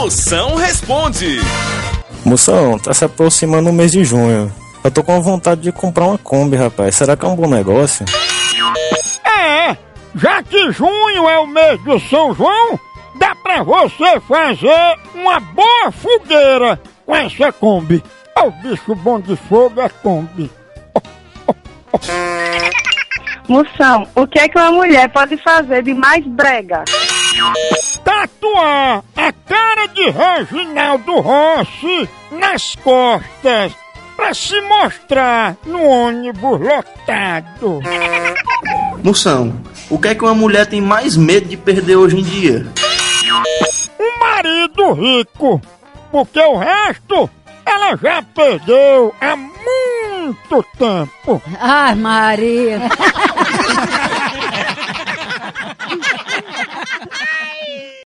[0.00, 1.40] Moção responde.
[2.24, 4.50] Moção, tá se aproximando o mês de junho.
[4.82, 6.96] Eu tô com vontade de comprar uma Kombi, rapaz.
[6.96, 8.06] Será que é um bom negócio?
[9.22, 9.76] É,
[10.14, 12.80] já que junho é o mês do São João,
[13.16, 18.02] dá pra você fazer uma boa fogueira com essa Kombi.
[18.38, 20.50] O bicho bom de fogo é Kombi.
[23.46, 26.84] Moção, o que é que uma mulher pode fazer de mais brega?
[28.02, 29.04] Tatuar
[30.10, 33.72] Reginaldo Rossi nas costas
[34.16, 37.80] pra se mostrar no ônibus lotado.
[39.02, 39.54] Moção,
[39.88, 42.66] o que é que uma mulher tem mais medo de perder hoje em dia?
[43.98, 45.60] Um marido rico,
[46.10, 47.30] porque o resto
[47.64, 51.42] ela já perdeu há muito tempo.
[51.58, 52.80] Ai, Maria.